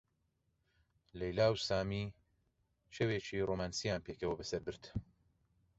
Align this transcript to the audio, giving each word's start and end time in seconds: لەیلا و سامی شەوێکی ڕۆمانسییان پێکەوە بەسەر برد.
لەیلا 1.19 1.47
و 1.51 1.55
سامی 1.67 2.05
شەوێکی 2.95 3.45
ڕۆمانسییان 3.49 4.01
پێکەوە 4.05 4.35
بەسەر 4.39 4.61
برد. 4.67 4.83